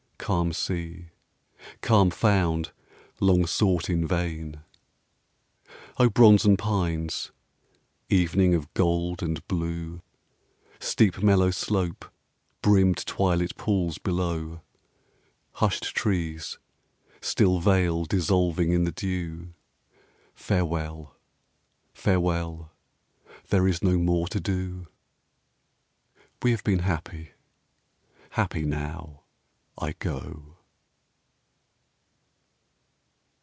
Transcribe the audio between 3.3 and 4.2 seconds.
sought in